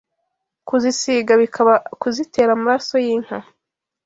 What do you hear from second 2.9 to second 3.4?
y’inka